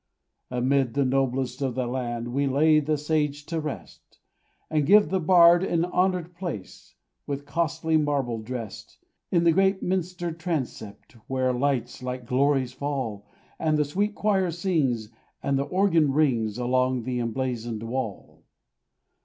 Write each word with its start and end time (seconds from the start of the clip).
Amid 0.49 0.95
the 0.95 1.05
noblest 1.05 1.61
of 1.61 1.75
the 1.75 1.85
land 1.85 2.29
We 2.33 2.47
lay 2.47 2.79
the 2.79 2.97
sage 2.97 3.45
to 3.45 3.59
rest, 3.61 4.17
And 4.67 4.87
give 4.87 5.09
the 5.09 5.19
bard 5.19 5.63
an 5.63 5.85
honoured 5.85 6.33
place, 6.33 6.95
With 7.27 7.45
costly 7.45 7.97
marble 7.97 8.41
dressed, 8.41 8.97
In 9.29 9.43
the 9.43 9.51
great 9.51 9.83
minster 9.83 10.31
transept 10.31 11.17
Where 11.27 11.53
lights 11.53 12.01
like 12.01 12.25
glories 12.25 12.73
fall, 12.73 13.27
And 13.59 13.77
the 13.77 13.85
sweet 13.85 14.15
choir 14.15 14.49
sings, 14.49 15.11
and 15.43 15.55
the 15.55 15.65
organ 15.65 16.11
rings 16.13 16.57
Along 16.57 17.03
the 17.03 17.19
emblazoned 17.19 17.83
wall. 17.83 18.41